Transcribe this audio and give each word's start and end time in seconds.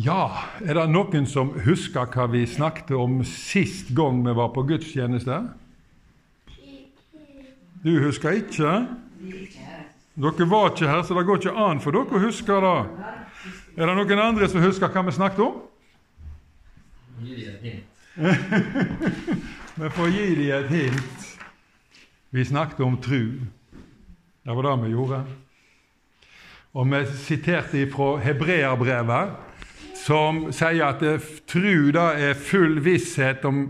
Ja, 0.00 0.46
er 0.64 0.78
det 0.78 0.86
noen 0.94 1.26
som 1.28 1.50
husker 1.60 2.06
hva 2.14 2.24
vi 2.32 2.46
snakket 2.48 2.94
om 2.96 3.18
sist 3.26 3.90
gang 3.96 4.22
vi 4.24 4.32
var 4.32 4.48
på 4.54 4.62
gudstjeneste? 4.64 5.40
Du 7.84 7.90
husker 8.06 8.38
ikke? 8.38 8.70
Dere 10.20 10.46
var 10.48 10.70
ikke 10.70 10.88
her, 10.88 11.02
så 11.04 11.16
det 11.18 11.26
går 11.28 11.42
ikke 11.42 11.52
an 11.66 11.82
for 11.84 11.96
dere 11.96 12.16
å 12.16 12.22
huske 12.22 12.60
det. 12.64 12.78
Er 13.76 13.90
det 13.90 13.96
noen 13.98 14.22
andre 14.24 14.48
som 14.48 14.64
husker 14.64 14.88
hva 14.88 15.04
vi 15.04 15.16
snakket 15.18 15.44
om? 15.44 15.60
Vi 19.80 19.88
får 19.96 20.08
gi 20.12 20.24
dem 20.36 20.48
et 20.56 20.72
hint. 20.72 21.28
Vi 22.30 22.44
snakket 22.44 22.80
om 22.84 22.96
tru. 23.00 23.40
Det 24.44 24.56
var 24.56 24.66
det 24.66 24.74
vi 24.82 24.90
gjorde. 24.92 25.20
Og 26.76 26.90
vi 26.90 27.00
siterte 27.22 27.86
fra 27.92 28.18
Hebreerbrevet 28.20 29.49
som 30.00 30.48
sier 30.54 30.84
at 30.86 31.02
tru 31.50 31.90
da 31.94 32.10
er 32.16 32.38
full 32.38 32.80
visshet 32.84 33.44
om, 33.48 33.66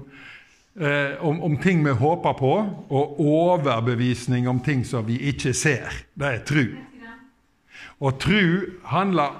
eh, 0.78 1.18
om, 1.20 1.42
om, 1.42 1.56
ting 1.62 1.82
vi 1.84 1.94
håper 1.96 2.36
på, 2.38 2.54
og 2.88 3.20
overbevisning 3.20 4.48
om 4.48 4.60
ting 4.64 4.84
som 4.86 5.06
vi 5.08 5.18
ikke 5.32 5.54
ser. 5.56 5.90
Det 6.14 6.34
er 6.34 6.44
tru. 6.46 6.64
Og 8.00 8.20
tru 8.20 8.80
handler 8.88 9.36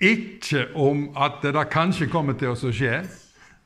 ikke 0.00 0.66
om 0.74 1.10
at 1.16 1.42
det 1.44 1.68
kanskje 1.70 2.08
kommer 2.10 2.38
til 2.38 2.54
å 2.54 2.72
skje, 2.72 3.02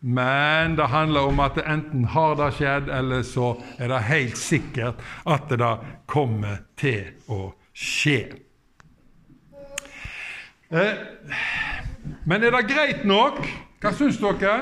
men 0.04 0.74
det 0.77 0.91
handler 0.92 1.30
om 1.30 1.38
at 1.41 1.54
det 1.56 1.64
enten 1.70 2.04
har 2.12 2.34
det 2.36 2.50
skjedd, 2.58 2.91
eller 2.92 3.22
så 3.24 3.54
er 3.78 3.88
det 3.88 4.02
helt 4.10 4.36
sikkert 4.36 5.00
at 5.24 5.46
det 5.48 5.62
da 5.62 5.78
kommer 6.10 6.66
til 6.77 7.14
å 7.32 7.54
skje. 7.72 8.18
Eh, 10.74 10.98
men 12.24 12.42
er 12.42 12.52
det 12.54 12.66
greit 12.68 13.04
nok? 13.08 13.40
Hva 13.80 13.92
syns 13.92 14.20
dere? 14.20 14.58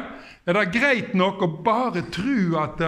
Er 0.46 0.58
det 0.58 0.70
greit 0.74 1.12
nok 1.14 1.42
å 1.42 1.50
bare 1.62 2.02
tro 2.10 2.56
at 2.62 2.80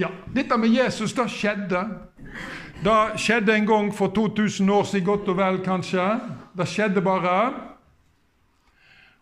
ja, 0.00 0.08
dette 0.32 0.56
med 0.56 0.72
Jesus, 0.72 1.12
det 1.12 1.26
skjedde. 1.32 1.82
Det 2.80 2.98
skjedde 3.20 3.54
en 3.54 3.66
gang 3.68 3.90
for 3.92 4.12
2000 4.16 4.70
år 4.72 4.84
siden, 4.88 5.06
godt 5.06 5.28
og 5.28 5.36
vel, 5.36 5.58
kanskje. 5.64 6.06
Det 6.56 6.68
skjedde 6.68 7.02
bare. 7.04 7.34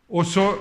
Og 0.08 0.26
så 0.26 0.52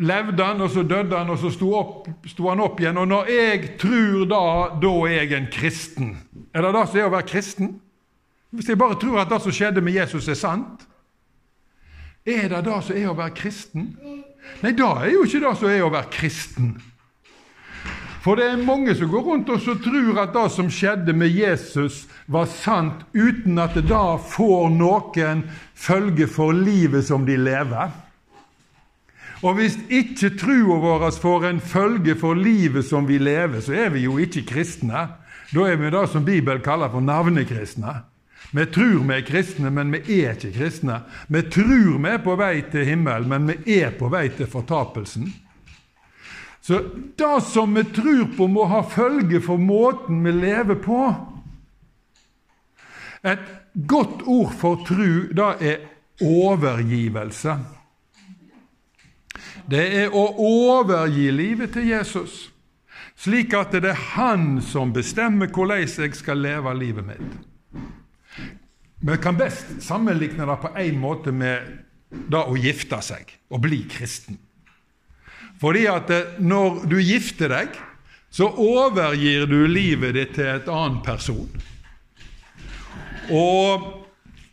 levde 0.00 0.44
han, 0.44 0.60
og 0.60 0.70
så 0.70 0.82
døde 0.82 1.16
han, 1.16 1.30
og 1.30 1.38
så 1.38 1.50
sto, 1.52 1.74
opp, 1.76 2.08
sto 2.26 2.48
han 2.48 2.62
opp 2.64 2.80
igjen. 2.80 2.96
Og 2.96 3.08
når 3.08 3.28
jeg 3.34 3.74
tror 3.80 4.24
da, 4.30 4.42
da 4.80 4.94
er 5.08 5.16
jeg 5.18 5.36
en 5.36 5.50
kristen. 5.52 6.14
Er 6.54 6.64
det 6.64 6.72
det 6.78 6.86
som 6.88 7.00
er 7.02 7.10
å 7.10 7.14
være 7.18 7.28
kristen? 7.28 7.74
Hvis 8.50 8.72
jeg 8.72 8.80
bare 8.80 8.96
tror 8.98 9.20
at 9.20 9.30
det 9.30 9.42
som 9.44 9.54
skjedde 9.54 9.84
med 9.84 10.00
Jesus, 10.00 10.28
er 10.28 10.38
sant, 10.38 10.88
er 12.26 12.48
det 12.52 12.64
det 12.66 12.78
som 12.84 12.96
er 12.96 13.08
å 13.10 13.16
være 13.18 13.36
kristen? 13.36 13.90
Nei, 14.60 14.72
det 14.76 14.86
er 14.86 15.10
jo 15.12 15.24
ikke 15.24 15.42
det 15.44 15.56
som 15.60 15.70
er 15.70 15.84
å 15.84 15.92
være 15.92 16.12
kristen. 16.12 16.74
For 18.20 18.36
det 18.36 18.50
er 18.50 18.60
mange 18.60 18.92
som 18.96 19.08
går 19.08 19.22
rundt 19.24 19.48
og 19.48 19.62
tror 19.64 20.18
at 20.20 20.34
det 20.34 20.46
som 20.52 20.68
skjedde 20.68 21.14
med 21.16 21.32
Jesus, 21.32 22.04
var 22.28 22.46
sant, 22.52 23.06
uten 23.16 23.58
at 23.58 23.74
det 23.74 23.86
da 23.88 24.18
får 24.20 24.68
noen 24.76 25.46
følge 25.74 26.28
for 26.28 26.52
livet 26.52 27.08
som 27.08 27.24
de 27.26 27.38
lever. 27.40 27.90
Og 29.40 29.56
hvis 29.56 29.78
ikke 29.88 30.34
trua 30.36 30.76
vår 30.82 31.06
får 31.16 31.46
en 31.48 31.62
følge 31.64 32.14
for 32.20 32.36
livet 32.36 32.84
som 32.84 33.08
vi 33.08 33.16
lever, 33.18 33.64
så 33.64 33.72
er 33.72 33.88
vi 33.94 34.04
jo 34.04 34.18
ikke 34.20 34.44
kristne. 34.52 35.06
Da 35.50 35.66
er 35.66 35.80
vi 35.80 35.90
det 35.90 36.04
som 36.12 36.24
Bibelen 36.24 36.62
kaller 36.62 36.92
for 36.92 37.00
navnekristne. 37.00 38.02
Vi 38.50 38.66
tror 38.66 39.04
vi 39.06 39.14
er 39.14 39.26
kristne, 39.26 39.70
men 39.70 39.92
vi 39.94 40.00
er 40.22 40.34
ikke 40.34 40.50
kristne. 40.56 41.00
Vi 41.28 41.42
tror 41.42 41.98
vi 42.02 42.10
er 42.10 42.22
på 42.24 42.34
vei 42.38 42.56
til 42.72 42.88
himmelen, 42.88 43.30
men 43.30 43.46
vi 43.50 43.78
er 43.78 43.94
på 43.94 44.10
vei 44.10 44.26
til 44.34 44.50
fortapelsen. 44.50 45.28
Så 46.60 46.80
det 47.16 47.42
som 47.46 47.74
vi 47.74 47.84
tror 47.84 48.26
på, 48.36 48.46
må 48.46 48.66
ha 48.68 48.82
følge 48.82 49.40
for 49.40 49.56
måten 49.56 50.24
vi 50.24 50.34
lever 50.34 50.80
på. 50.82 51.00
Et 53.22 53.46
godt 53.86 54.22
ord 54.26 54.52
for 54.58 54.82
tru, 54.86 55.30
det 55.36 55.50
er 55.60 55.86
overgivelse. 56.20 57.56
Det 59.70 59.84
er 60.02 60.16
å 60.16 60.24
overgi 60.42 61.28
livet 61.30 61.76
til 61.76 61.86
Jesus, 61.92 62.48
slik 63.14 63.54
at 63.54 63.76
det 63.76 63.92
er 63.92 64.06
Han 64.16 64.58
som 64.64 64.92
bestemmer 64.92 65.52
hvordan 65.52 65.86
jeg 65.86 66.14
skal 66.18 66.42
leve 66.42 66.74
livet 66.74 67.06
mitt. 67.06 67.49
Vi 69.00 69.16
kan 69.16 69.36
best 69.36 69.66
sammenligne 69.80 70.46
det 70.46 70.56
på 70.60 70.74
én 70.76 70.98
måte 71.00 71.32
med 71.32 71.78
det 72.10 72.40
å 72.42 72.56
gifte 72.58 72.98
seg 73.02 73.30
og 73.48 73.62
bli 73.64 73.84
kristen. 73.88 74.36
Fordi 75.60 75.86
at 75.88 76.10
eh, 76.12 76.36
når 76.40 76.84
du 76.90 76.98
gifter 77.00 77.52
deg, 77.52 77.78
så 78.30 78.46
overgir 78.50 79.46
du 79.50 79.64
livet 79.68 80.14
ditt 80.14 80.34
til 80.36 80.52
et 80.52 80.68
annen 80.70 81.00
person. 81.04 81.48
Og, 83.30 83.88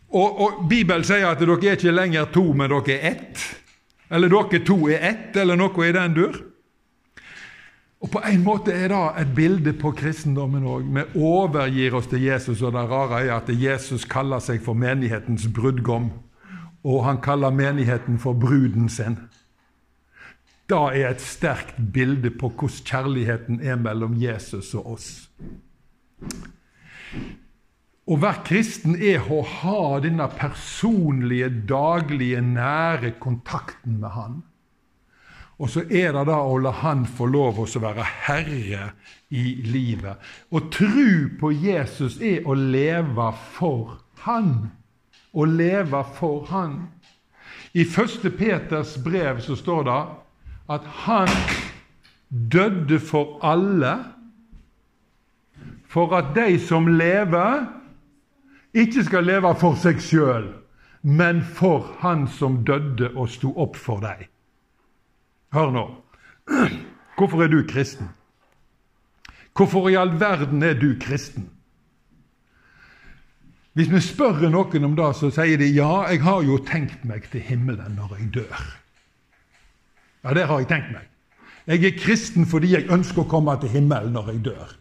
og, 0.10 0.42
og 0.42 0.64
Bibelen 0.70 1.06
sier 1.06 1.28
at 1.30 1.42
dere 1.42 1.58
er 1.60 1.78
ikke 1.78 1.94
lenger 1.94 2.32
to, 2.34 2.46
men 2.56 2.72
dere 2.72 2.98
er 2.98 3.08
ett. 3.12 3.46
Eller 4.10 4.32
dere 4.32 4.64
to 4.66 4.80
er 4.90 5.04
ett, 5.12 5.36
eller 5.36 5.60
noe 5.60 5.88
i 5.88 5.96
den 5.96 6.16
dur. 6.16 6.40
Og 8.02 8.12
På 8.14 8.22
en 8.30 8.44
måte 8.46 8.72
er 8.72 8.92
det 8.92 9.22
et 9.22 9.34
bilde 9.36 9.74
på 9.74 9.92
kristendommen 9.98 10.66
òg. 10.70 10.86
Vi 10.94 11.04
overgir 11.18 11.96
oss 11.98 12.08
til 12.08 12.22
Jesus, 12.22 12.62
og 12.62 12.76
det 12.76 12.86
rare 12.92 13.24
er 13.26 13.34
at 13.40 13.50
Jesus 13.50 14.06
kaller 14.06 14.40
seg 14.44 14.62
for 14.62 14.78
menighetens 14.78 15.48
brudgom. 15.50 16.12
Og 16.86 17.06
han 17.08 17.18
kaller 17.22 17.50
menigheten 17.50 18.20
for 18.22 18.38
bruden 18.38 18.90
sin. 18.90 19.18
Det 20.70 20.78
er 21.00 21.10
et 21.10 21.24
sterkt 21.24 21.80
bilde 21.94 22.30
på 22.30 22.52
hvordan 22.52 22.86
kjærligheten 22.86 23.62
er 23.64 23.80
mellom 23.82 24.14
Jesus 24.22 24.74
og 24.76 24.94
oss. 24.94 25.10
Å 28.08 28.16
være 28.16 28.44
kristen 28.48 28.96
er 29.04 29.26
å 29.32 29.42
ha 29.42 30.00
denne 30.04 30.28
personlige, 30.38 31.50
daglige, 31.68 32.42
nære 32.42 33.16
kontakten 33.20 33.98
med 34.00 34.14
Han. 34.16 34.38
Og 35.58 35.70
så 35.74 35.82
er 35.90 36.14
det 36.14 36.26
da 36.30 36.38
å 36.46 36.58
la 36.62 36.72
Han 36.84 37.06
få 37.10 37.26
lov 37.34 37.60
å 37.64 37.66
være 37.82 38.06
herre 38.28 38.92
i 39.34 39.56
livet. 39.66 40.22
Å 40.54 40.60
tro 40.70 41.10
på 41.40 41.52
Jesus 41.52 42.20
er 42.22 42.46
å 42.46 42.54
leve 42.54 43.32
for 43.58 43.98
Han. 44.28 44.70
Å 45.34 45.46
leve 45.46 46.04
for 46.20 46.46
Han. 46.52 46.78
I 47.74 47.84
1. 47.86 48.30
Peters 48.38 48.98
brev 49.04 49.42
så 49.42 49.58
står 49.58 49.84
det 49.84 50.00
at 50.70 50.86
han 51.06 51.30
døde 52.30 53.00
for 53.00 53.40
alle, 53.46 53.94
for 55.88 56.16
at 56.18 56.34
de 56.36 56.58
som 56.60 56.88
lever, 56.88 57.68
ikke 58.74 59.04
skal 59.08 59.30
leve 59.30 59.54
for 59.62 59.78
seg 59.80 60.02
sjøl, 60.04 60.50
men 61.02 61.42
for 61.42 61.86
Han 62.02 62.28
som 62.28 62.64
døde 62.68 63.14
og 63.16 63.30
sto 63.32 63.54
opp 63.56 63.78
for 63.80 64.04
dem. 64.04 64.28
Hør 65.54 65.72
nå. 65.72 65.86
Hvorfor 67.18 67.44
er 67.44 67.48
du 67.48 67.64
kristen? 67.70 68.10
Hvorfor 69.56 69.90
i 69.90 69.96
all 69.96 70.20
verden 70.20 70.64
er 70.64 70.74
du 70.74 70.94
kristen? 71.02 71.50
Hvis 73.74 73.92
vi 73.92 74.00
spør 74.02 74.50
noen 74.50 74.86
om 74.86 74.96
det, 74.98 75.08
så 75.16 75.30
sier 75.30 75.58
de 75.62 75.70
ja, 75.70 76.08
jeg 76.10 76.24
har 76.26 76.42
jo 76.46 76.58
tenkt 76.66 77.04
meg 77.06 77.28
til 77.32 77.44
himmelen 77.46 77.94
når 77.98 78.16
jeg 78.18 78.32
dør. 78.40 78.64
Ja, 80.24 80.34
det 80.34 80.48
har 80.50 80.60
jeg 80.60 80.70
tenkt 80.72 80.92
meg. 80.96 81.06
Jeg 81.68 81.84
er 81.86 82.00
kristen 82.00 82.48
fordi 82.50 82.74
jeg 82.74 82.90
ønsker 82.90 83.22
å 83.22 83.30
komme 83.30 83.54
til 83.62 83.70
himmelen 83.76 84.18
når 84.18 84.32
jeg 84.34 84.44
dør. 84.50 84.74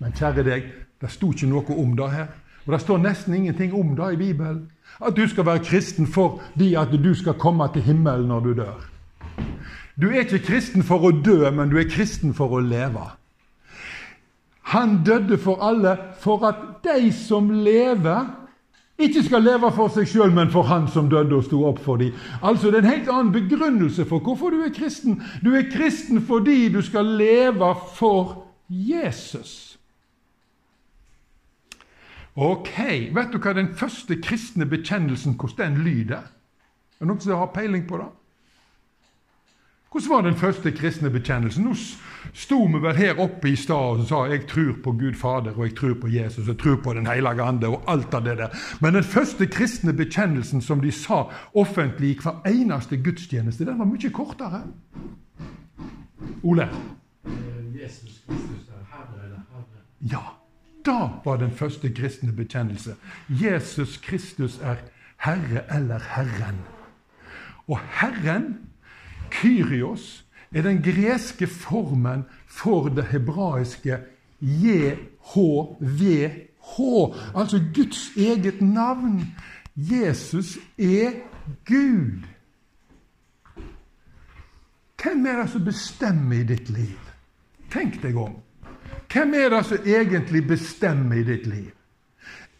Men 0.00 0.16
kjære 0.16 0.44
deg, 0.46 0.72
det 1.00 1.12
sto 1.12 1.30
ikke 1.32 1.48
noe 1.50 1.76
om 1.76 1.92
det 1.98 2.10
her. 2.14 2.32
Og 2.66 2.72
det 2.74 2.80
står 2.82 3.04
nesten 3.04 3.34
ingenting 3.34 3.74
om 3.76 3.94
det 3.96 4.12
i 4.14 4.20
Bibelen. 4.24 4.66
At 5.00 5.16
du 5.16 5.26
skal 5.28 5.46
være 5.46 5.64
kristen 5.64 6.08
fordi 6.08 6.74
at 6.74 6.92
du 6.92 7.12
skal 7.14 7.38
komme 7.40 7.68
til 7.72 7.84
himmelen 7.84 8.28
når 8.32 8.40
du 8.40 8.52
dør. 8.62 8.95
Du 10.00 10.10
er 10.10 10.26
ikke 10.26 10.44
kristen 10.44 10.84
for 10.84 11.06
å 11.08 11.12
dø, 11.24 11.38
men 11.50 11.70
du 11.72 11.78
er 11.80 11.88
kristen 11.88 12.34
for 12.36 12.52
å 12.52 12.60
leve. 12.60 13.04
Han 14.74 14.98
døde 15.06 15.38
for 15.38 15.62
alle 15.64 15.94
for 16.20 16.42
at 16.44 16.58
de 16.84 17.12
som 17.14 17.48
lever, 17.50 18.26
ikke 18.98 19.22
skal 19.22 19.44
leve 19.44 19.70
for 19.76 19.92
seg 19.92 20.08
sjøl, 20.08 20.32
men 20.36 20.50
for 20.52 20.68
han 20.68 20.88
som 20.88 21.08
døde 21.12 21.36
og 21.36 21.44
sto 21.46 21.62
opp 21.68 21.80
for 21.84 22.00
dem. 22.00 22.12
Altså, 22.42 22.70
Det 22.70 22.78
er 22.78 22.82
en 22.82 22.92
helt 22.92 23.08
annen 23.08 23.32
begrunnelse 23.32 24.04
for 24.04 24.20
hvorfor 24.20 24.50
du 24.50 24.62
er 24.64 24.72
kristen. 24.74 25.22
Du 25.44 25.54
er 25.54 25.70
kristen 25.72 26.20
fordi 26.20 26.68
du 26.68 26.82
skal 26.82 27.04
leve 27.04 27.74
for 27.94 28.46
Jesus. 28.68 29.78
Ok, 32.36 32.76
Vet 33.14 33.32
du 33.32 33.38
hva 33.38 33.52
den 33.56 33.72
første 33.74 34.16
kristne 34.20 34.66
bekjennelsen 34.66 35.38
hvordan 35.40 35.72
den 35.72 35.84
lyder? 35.84 36.28
Er 36.96 37.04
det 37.04 37.08
noen 37.08 37.20
som 37.20 37.38
har 37.38 37.52
peiling 37.54 37.86
på 37.88 37.96
det? 37.96 38.10
Hvordan 39.92 40.10
var 40.10 40.22
den 40.22 40.36
første 40.36 40.72
kristne 40.72 41.10
bekjennelsen? 41.10 41.64
Nå 41.64 41.74
sto 42.34 42.58
vi 42.66 42.80
vel 42.82 42.96
her 42.98 43.20
oppe 43.22 43.48
i 43.48 43.56
stad 43.56 44.00
og 44.02 44.08
sa 44.08 44.24
jeg 44.28 44.46
tror 44.50 44.72
på 44.84 44.92
Gud 44.98 45.14
Fader 45.14 45.54
og 45.54 45.68
jeg 45.68 45.76
tror 45.78 45.94
på 46.00 46.10
Jesus 46.10 46.42
og 46.48 46.54
jeg 46.54 46.58
tror 46.58 46.76
på 46.84 46.94
Den 46.94 47.06
hellige 47.06 47.42
ande 47.42 47.68
og 47.68 47.84
alt 47.88 48.14
av 48.14 48.24
det 48.24 48.36
der. 48.38 48.56
Men 48.80 48.94
den 48.94 49.04
første 49.04 49.46
kristne 49.46 49.92
bekjennelsen 49.92 50.60
som 50.62 50.80
de 50.80 50.92
sa 50.92 51.24
offentlig 51.54 52.10
i 52.10 52.18
hver 52.22 52.42
eneste 52.50 52.96
gudstjeneste, 52.96 53.64
den 53.64 53.78
var 53.78 53.86
mye 53.86 54.10
kortere. 54.10 54.62
Ole? 56.42 56.68
Jesus 57.76 58.22
Kristus 58.26 58.68
er 58.68 58.82
Herre 58.90 59.24
eller 59.24 59.42
Herre. 59.52 59.82
Ja, 60.00 60.22
da 60.86 61.10
var 61.24 61.36
den 61.36 61.50
første 61.50 61.92
kristne 61.94 62.32
bekjennelse. 62.32 62.96
Jesus 63.28 63.96
Kristus 63.96 64.58
er 64.62 64.82
Herre 65.16 65.62
eller 65.76 65.98
Herren. 65.98 66.58
Og 67.68 67.78
Herren, 67.78 68.65
Kyrios, 69.40 70.24
er 70.54 70.62
den 70.62 70.82
greske 70.82 71.46
formen 71.46 72.24
for 72.46 72.88
det 72.88 73.04
hebraiske 73.04 73.98
JHVH, 74.40 75.16
altså 77.34 77.60
Guds 77.74 78.10
eget 78.16 78.62
navn. 78.62 79.34
Jesus 79.76 80.58
er 80.78 81.10
Gud. 81.64 82.22
Hvem 85.02 85.26
er 85.26 85.42
det 85.42 85.50
som 85.50 85.64
bestemmer 85.64 86.36
i 86.36 86.44
ditt 86.48 86.70
liv? 86.70 86.98
Tenk 87.70 88.00
deg 88.02 88.16
om. 88.16 88.38
Hvem 89.12 89.34
er 89.34 89.48
det 89.52 89.64
som 89.66 89.86
egentlig 89.86 90.46
bestemmer 90.48 91.20
i 91.20 91.26
ditt 91.26 91.46
liv? 91.46 91.70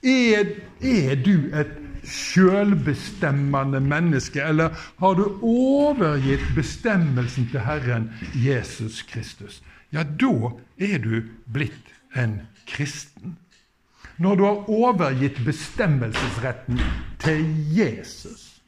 Er, 0.02 0.52
er 0.80 1.16
du 1.24 1.48
et 1.56 1.72
sjølbestemmende 2.06 3.80
menneske, 3.80 4.42
eller 4.42 4.68
har 4.98 5.14
du 5.14 5.38
overgitt 5.42 6.44
bestemmelsen 6.54 7.48
til 7.50 7.60
Herren 7.60 8.10
Jesus 8.34 9.02
Kristus? 9.02 9.62
Ja, 9.92 10.02
da 10.02 10.50
er 10.78 10.98
du 10.98 11.22
blitt 11.52 11.92
en 12.16 12.40
kristen. 12.66 13.36
Når 14.18 14.36
du 14.36 14.44
har 14.44 14.70
overgitt 14.70 15.44
bestemmelsesretten 15.44 16.80
til 17.18 17.44
Jesus. 17.76 18.62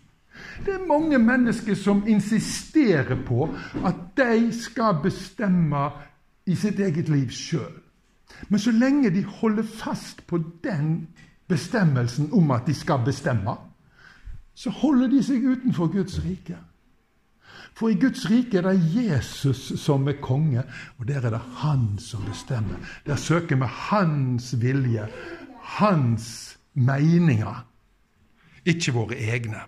Det 0.67 0.75
er 0.75 0.87
mange 0.87 1.19
mennesker 1.19 1.75
som 1.75 2.05
insisterer 2.07 3.17
på 3.27 3.49
at 3.87 3.95
de 4.17 4.53
skal 4.53 5.01
bestemme 5.03 5.89
i 6.47 6.55
sitt 6.55 6.81
eget 6.81 7.09
liv 7.09 7.31
sjøl. 7.31 7.81
Men 8.49 8.61
så 8.61 8.71
lenge 8.71 9.11
de 9.11 9.25
holder 9.25 9.63
fast 9.63 10.27
på 10.27 10.39
den 10.65 11.09
bestemmelsen 11.49 12.33
om 12.33 12.51
at 12.51 12.67
de 12.67 12.75
skal 12.75 13.05
bestemme, 13.05 13.57
så 14.55 14.71
holder 14.71 15.09
de 15.09 15.23
seg 15.23 15.45
utenfor 15.45 15.87
Guds 15.93 16.19
rike. 16.25 16.57
For 17.79 17.89
i 17.89 17.99
Guds 18.01 18.25
rike 18.31 18.59
er 18.59 18.67
det 18.67 18.95
Jesus 18.97 19.81
som 19.81 20.09
er 20.09 20.19
konge, 20.23 20.65
og 20.99 21.09
der 21.09 21.21
er 21.23 21.31
det 21.31 21.41
han 21.63 21.99
som 21.99 22.25
bestemmer. 22.27 22.77
Der 23.07 23.17
søker 23.17 23.57
vi 23.57 23.67
hans 23.71 24.55
vilje, 24.61 25.07
hans 25.63 26.59
meninger, 26.75 27.67
ikke 28.65 28.93
våre 28.93 29.15
egne. 29.15 29.63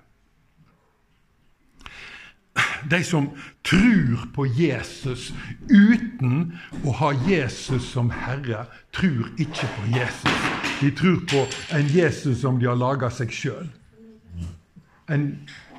De 2.91 3.05
som 3.05 3.31
tror 3.65 4.27
på 4.35 4.47
Jesus 4.47 5.31
uten 5.71 6.59
å 6.85 6.97
ha 6.99 7.13
Jesus 7.29 7.93
som 7.93 8.11
Herre, 8.11 8.67
tror 8.97 9.31
ikke 9.39 9.71
på 9.77 9.87
Jesus. 9.95 10.70
De 10.81 10.91
tror 10.91 11.21
på 11.29 11.47
en 11.77 11.87
Jesus 11.87 12.41
som 12.41 12.59
de 12.59 12.67
har 12.67 12.79
laga 12.79 13.11
seg 13.13 13.33
sjøl. 13.35 13.69
En 15.11 15.27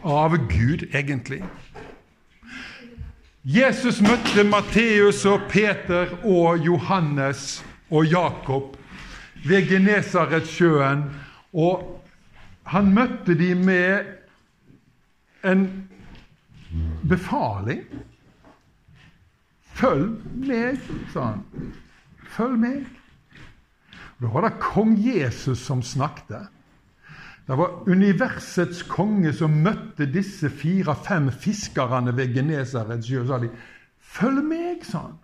avgud, 0.04 0.86
egentlig. 0.94 1.42
Jesus 3.44 4.02
møtte 4.06 4.44
Matteus 4.46 5.24
og 5.26 5.48
Peter 5.50 6.12
og 6.22 6.62
Johannes 6.62 7.64
og 7.90 8.06
Jakob 8.06 8.78
ved 9.46 9.66
Genesaretsjøen, 9.70 11.08
og 11.54 12.04
han 12.70 12.94
møtte 12.94 13.34
dem 13.34 13.66
med 13.66 14.06
en 15.44 15.66
befaling. 17.10 17.82
Følg 19.74 20.14
meg, 20.46 20.78
sa 21.14 21.32
han. 21.32 21.72
Følg 22.30 22.60
meg. 22.62 23.01
Da 24.22 24.30
var 24.30 24.46
det 24.46 24.60
kong 24.62 24.96
Jesus 25.02 25.64
som 25.66 25.82
snakket. 25.82 26.50
Det 27.48 27.58
var 27.58 27.90
universets 27.90 28.84
konge 28.86 29.34
som 29.34 29.56
møtte 29.66 30.06
disse 30.06 30.50
fire-fem 30.50 31.32
fiskerne 31.34 32.14
ved 32.16 32.36
Genesarets 32.36 33.08
sjø. 33.08 33.26
sa 33.28 33.40
de, 33.40 33.50
'Følg 34.00 34.44
meg', 34.44 34.86
sa 34.86 34.98
han. 34.98 35.18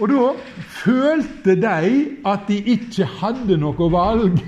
Og 0.00 0.08
da 0.08 0.32
følte 0.58 1.56
de 1.56 2.16
at 2.26 2.40
de 2.48 2.58
ikke 2.58 3.04
hadde 3.04 3.56
noe 3.56 3.90
valg. 3.92 4.38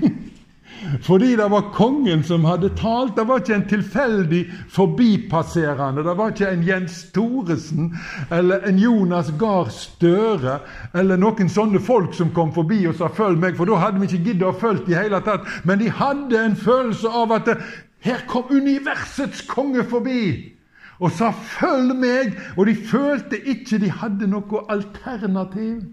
Fordi 1.01 1.35
det 1.35 1.47
var 1.51 1.71
kongen 1.73 2.23
som 2.23 2.45
hadde 2.45 2.69
talt. 2.75 3.15
Det 3.15 3.27
var 3.27 3.41
ikke 3.41 3.55
en 3.55 3.67
tilfeldig 3.69 4.41
forbipasserende. 4.69 6.03
Det 6.03 6.15
var 6.17 6.33
ikke 6.33 6.49
en 6.49 6.63
Jens 6.67 7.03
Thoresen 7.13 7.91
eller 8.31 8.65
en 8.67 8.79
Jonas 8.79 9.31
Gahr 9.39 9.69
Støre 9.69 10.59
eller 10.97 11.21
noen 11.21 11.49
sånne 11.49 11.81
folk 11.83 12.15
som 12.17 12.33
kom 12.33 12.53
forbi 12.53 12.85
og 12.87 12.95
sa 12.95 13.07
'følg 13.07 13.37
meg', 13.39 13.55
for 13.57 13.65
da 13.65 13.75
hadde 13.75 13.99
vi 13.99 14.07
ikke 14.09 14.23
giddet 14.23 14.47
å 14.47 14.59
følge 14.59 14.91
i 14.91 15.01
hele 15.03 15.21
tatt. 15.21 15.45
Men 15.63 15.79
de 15.79 15.89
hadde 15.89 16.45
en 16.45 16.55
følelse 16.55 17.09
av 17.09 17.31
at 17.31 17.57
her 17.99 18.25
kom 18.27 18.43
universets 18.49 19.41
konge 19.41 19.83
forbi 19.83 20.53
og 20.99 21.11
sa 21.11 21.31
'følg 21.31 21.95
meg', 21.95 22.37
og 22.57 22.65
de 22.65 22.75
følte 22.75 23.37
ikke 23.37 23.77
de 23.77 23.89
hadde 23.89 24.27
noe 24.27 24.65
alternativ. 24.69 25.83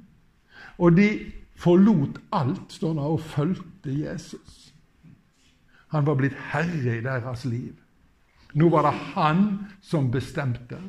Og 0.78 0.96
de 0.96 1.18
forlot 1.56 2.20
alt, 2.32 2.72
står 2.72 2.92
det, 2.94 3.02
og 3.02 3.20
fulgte 3.20 3.90
Jesus. 3.90 4.57
Han 5.88 6.06
var 6.06 6.18
blitt 6.20 6.36
herre 6.52 6.98
i 6.98 7.04
deres 7.04 7.44
liv. 7.48 7.74
Nå 8.54 8.68
var 8.72 8.88
det 8.88 8.94
han 9.14 9.44
som 9.84 10.10
bestemte 10.10 10.80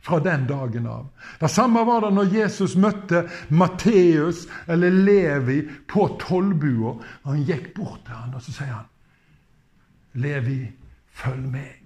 fra 0.00 0.18
den 0.20 0.46
dagen 0.48 0.86
av. 0.86 1.08
Det 1.40 1.48
samme 1.48 1.84
var 1.84 2.04
det 2.04 2.12
når 2.16 2.32
Jesus 2.34 2.76
møtte 2.76 3.26
Matteus 3.48 4.46
eller 4.66 4.90
Levi 4.90 5.60
på 5.88 6.06
tollbua. 6.20 6.94
Han 7.28 7.44
gikk 7.44 7.74
bort 7.76 8.04
til 8.06 8.16
han, 8.16 8.34
og 8.34 8.42
så 8.42 8.52
sier 8.56 8.72
han, 8.72 8.88
'Levi, 10.14 10.72
følg 11.12 11.44
meg.' 11.52 11.76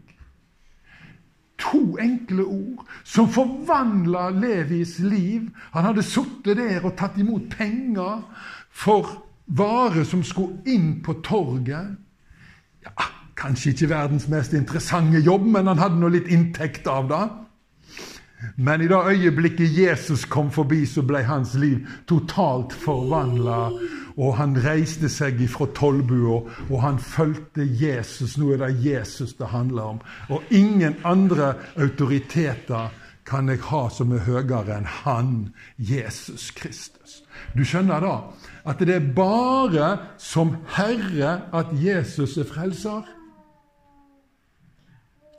To 1.58 1.96
enkle 1.98 2.44
ord 2.44 2.86
som 3.04 3.28
forvandla 3.28 4.30
Levis 4.30 4.98
liv. 4.98 5.50
Han 5.72 5.84
hadde 5.84 6.02
sittet 6.02 6.56
der 6.58 6.84
og 6.84 6.96
tatt 6.98 7.18
imot 7.18 7.50
penger 7.50 8.22
for 8.70 9.24
varer 9.46 10.04
som 10.04 10.22
skulle 10.22 10.60
inn 10.66 11.02
på 11.04 11.20
torget 11.22 11.96
ja, 12.84 13.10
Kanskje 13.34 13.72
ikke 13.74 13.88
verdens 13.90 14.28
mest 14.30 14.54
interessante 14.54 15.18
jobb, 15.20 15.48
men 15.56 15.66
han 15.66 15.80
hadde 15.82 15.98
nå 16.00 16.08
litt 16.14 16.30
inntekt 16.32 16.86
av 16.88 17.08
det. 17.10 17.24
Men 18.56 18.80
i 18.80 18.88
det 18.88 19.00
øyeblikket 19.10 19.78
Jesus 19.78 20.24
kom 20.24 20.50
forbi, 20.52 20.84
så 20.86 21.02
ble 21.02 21.24
hans 21.26 21.54
liv 21.58 21.82
totalt 22.08 22.72
forvandla. 22.72 23.58
Og 24.14 24.36
han 24.38 24.54
reiste 24.62 25.10
seg 25.10 25.40
ifra 25.42 25.66
tollbua, 25.74 26.36
og 26.70 26.76
han 26.84 27.00
fulgte 27.02 27.66
Jesus. 27.66 28.36
Nå 28.38 28.52
er 28.54 28.62
det 28.62 28.76
Jesus 28.84 29.34
det 29.40 29.50
handler 29.50 29.96
om. 29.96 30.02
Og 30.30 30.54
ingen 30.54 30.94
andre 31.04 31.54
autoriteter 31.76 32.92
kan 33.24 33.48
jeg 33.48 33.62
ha 33.70 33.86
som 33.92 34.12
er 34.12 34.24
høyere 34.26 34.76
enn 34.76 34.88
han, 35.02 35.30
Jesus 35.78 36.50
Kristus. 36.56 37.22
Du 37.56 37.64
skjønner 37.64 38.04
da 38.04 38.16
at 38.68 38.80
det 38.80 38.94
er 38.96 39.12
bare 39.16 39.88
som 40.20 40.54
Herre 40.76 41.38
at 41.52 41.72
Jesus 41.76 42.36
er 42.40 42.48
frelser. 42.48 43.04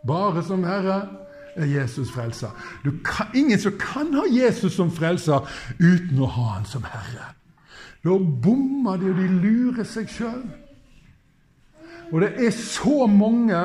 Bare 0.06 0.44
som 0.46 0.66
Herre 0.66 1.00
er 1.56 1.66
Jesus 1.66 2.12
frelser. 2.12 2.52
Kan, 3.06 3.32
ingen 3.34 3.60
som 3.60 3.78
kan 3.80 4.14
ha 4.14 4.26
Jesus 4.30 4.76
som 4.78 4.92
frelser 4.92 5.46
uten 5.80 6.22
å 6.22 6.30
ha 6.30 6.52
Han 6.56 6.70
som 6.70 6.86
Herre. 6.86 7.32
Da 8.06 8.18
bommer 8.20 9.00
de, 9.02 9.10
og 9.10 9.18
de 9.18 9.28
lurer 9.42 9.88
seg 9.90 10.10
sjøl. 10.12 10.44
Og 12.12 12.22
det 12.22 12.36
er 12.38 12.52
så 12.54 13.08
mange 13.10 13.62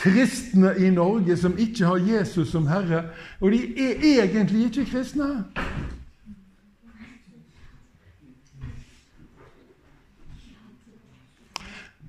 kristne 0.00 0.74
i 0.78 0.90
Norge 0.90 1.36
som 1.36 1.58
ikke 1.58 1.86
har 1.86 2.00
Jesus 2.00 2.50
som 2.54 2.66
Herre, 2.70 3.04
og 3.40 3.52
de 3.52 3.60
er 3.76 4.00
egentlig 4.24 4.64
ikke 4.70 4.90
kristne. 4.94 5.44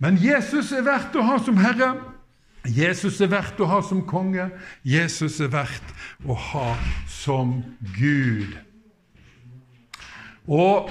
Men 0.02 0.18
Jesus 0.18 0.72
er 0.72 0.82
verdt 0.88 1.16
å 1.16 1.28
ha 1.28 1.38
som 1.46 1.60
Herre. 1.62 1.92
Jesus 2.66 3.20
er 3.22 3.30
verdt 3.30 3.60
å 3.62 3.68
ha 3.70 3.82
som 3.86 4.02
konge. 4.08 4.48
Jesus 4.82 5.40
er 5.42 5.52
verdt 5.54 5.94
å 6.26 6.34
ha 6.34 6.74
som 7.10 7.60
Gud. 7.98 8.56
Og 10.50 10.90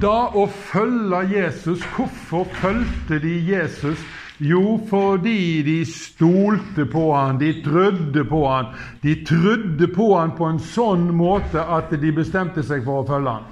da 0.00 0.28
å 0.36 0.44
følge 0.46 1.22
Jesus 1.32 1.80
Hvorfor 1.96 2.44
fulgte 2.60 3.16
de 3.22 3.32
Jesus? 3.48 4.00
Jo, 4.40 4.80
fordi 4.88 5.62
de 5.62 5.84
stolte 5.84 6.86
på 6.88 7.12
han, 7.12 7.38
de 7.38 7.52
trodde 7.62 8.24
på 8.24 8.48
han. 8.48 8.70
De 9.02 9.14
trodde 9.24 9.88
på 9.92 10.06
han 10.16 10.32
på 10.36 10.46
en 10.48 10.60
sånn 10.64 11.10
måte 11.12 11.60
at 11.60 11.92
de 11.92 12.12
bestemte 12.16 12.64
seg 12.64 12.86
for 12.86 13.02
å 13.02 13.08
følge 13.10 13.34
han. 13.36 13.44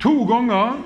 To 0.00 0.14
ganger 0.24 0.80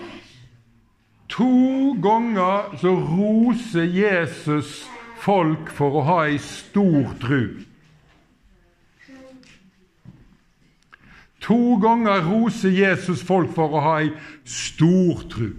To 1.35 1.94
ganger 2.02 2.75
så 2.78 2.90
roser 2.94 3.87
Jesus 3.90 4.85
folk 5.18 5.71
for 5.75 5.99
å 5.99 6.02
ha 6.06 6.18
ei 6.28 6.37
stor 6.38 7.09
tru. 7.23 7.64
To 11.44 11.76
ganger 11.76 12.24
roser 12.24 12.72
Jesus 12.72 13.22
folk 13.22 13.52
for 13.52 13.76
å 13.76 13.82
ha 13.84 13.94
ei 14.00 14.10
stor 14.48 15.26
tru. 15.28 15.50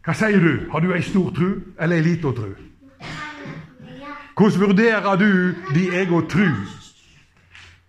Hva 0.00 0.14
sier 0.16 0.40
du? 0.40 0.66
Har 0.72 0.80
du 0.80 0.94
ei 0.96 1.04
stor 1.04 1.28
tru 1.36 1.50
eller 1.76 2.00
ei 2.00 2.06
lita 2.06 2.32
tru? 2.32 2.54
Hvordan 4.40 4.60
vurderer 4.60 5.16
du 5.20 5.54
de 5.74 5.88
egen 6.00 6.28
tru? 6.32 6.48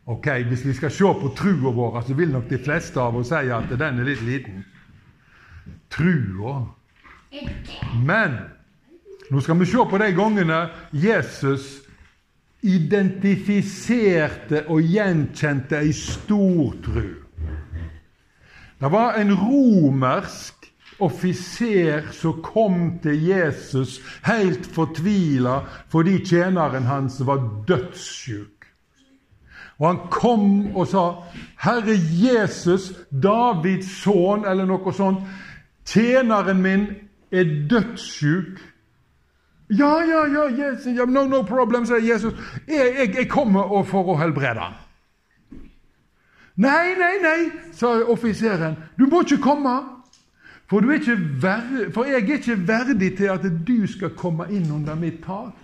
Ok, 0.06 0.28
Hvis 0.48 0.66
vi 0.66 0.74
skal 0.74 0.92
se 0.92 1.04
på 1.04 1.32
trua 1.36 1.72
vår, 1.72 2.02
så 2.02 2.14
vil 2.14 2.32
nok 2.32 2.50
de 2.50 2.60
fleste 2.60 3.00
av 3.00 3.16
oss 3.16 3.30
si 3.32 3.52
at 3.56 3.70
den 3.70 4.00
er 4.00 4.04
litt 4.04 4.22
liten. 4.28 4.66
Trua. 5.90 6.66
Men 8.04 8.36
nå 9.32 9.40
skal 9.40 9.60
vi 9.60 9.66
se 9.66 9.86
på 9.88 9.98
de 10.02 10.12
gangene 10.12 10.66
Jesus 10.92 11.81
identifiserte 12.62 14.70
og 14.70 14.82
gjenkjente 14.86 15.82
ei 15.82 15.94
stor 15.98 16.76
tru. 16.86 17.10
Det 18.82 18.92
var 18.92 19.14
en 19.22 19.34
romersk 19.38 20.62
offiser 21.02 22.02
som 22.14 22.42
kom 22.46 23.00
til 23.02 23.28
Jesus 23.28 24.02
helt 24.26 24.66
fortvila 24.66 25.62
fordi 25.90 26.26
tjeneren 26.26 26.84
hans 26.90 27.22
var 27.26 27.42
dødssjuk. 27.68 28.62
Og 29.82 29.88
han 29.88 30.00
kom 30.12 30.76
og 30.76 30.88
sa, 30.88 31.24
'Herre 31.58 31.98
Jesus, 31.98 32.94
Davids 33.24 34.04
sønn', 34.04 34.46
eller 34.46 34.66
noe 34.66 34.94
sånt. 34.94 35.18
'Tjeneren 35.86 36.62
min 36.62 36.86
er 37.32 37.44
dødssyk.' 37.70 38.71
Ja, 39.72 40.02
ja, 40.04 40.26
ja, 40.28 40.46
yes, 40.52 40.86
no, 41.08 41.26
no 41.28 41.42
problem, 41.48 41.86
sier 41.86 42.04
Jesus. 42.04 42.34
Jeg, 42.68 42.96
jeg, 43.00 43.16
jeg 43.16 43.30
kommer 43.32 43.84
for 43.88 44.12
å 44.12 44.18
helbrede 44.20 44.60
ham. 44.60 44.80
Nei, 46.62 46.92
nei, 47.00 47.16
nei, 47.24 47.40
sa 47.74 47.94
offiseren. 48.12 48.76
Du 49.00 49.08
må 49.08 49.24
ikke 49.24 49.40
komme. 49.42 49.78
For, 50.72 50.84
verdig, 50.88 51.90
for 51.92 52.08
jeg 52.08 52.22
er 52.22 52.38
ikke 52.38 52.56
verdig 52.68 53.10
til 53.18 53.32
at 53.32 53.44
du 53.68 53.88
skal 53.92 54.14
komme 54.16 54.46
inn 54.52 54.70
under 54.72 54.96
mitt 54.96 55.20
tak. 55.26 55.56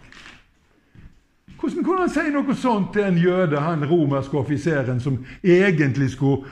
Hvordan 1.59 1.83
kunne 1.83 2.03
han 2.05 2.11
si 2.11 2.27
noe 2.31 2.55
sånt 2.55 2.91
til 2.93 3.07
en 3.07 3.17
jøde, 3.17 3.59
han 3.59 3.85
romerske 3.87 4.37
offiseren 4.37 4.99
som 4.99 5.21
egentlig 5.43 6.11
skulle 6.11 6.47